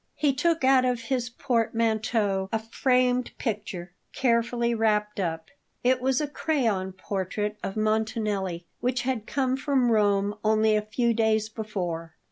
[0.15, 5.51] He took out of his portmanteau a framed picture, carefully wrapped up.
[5.83, 11.13] It was a crayon portrait of Montanelli, which had come from Rome only a few
[11.13, 12.15] days before.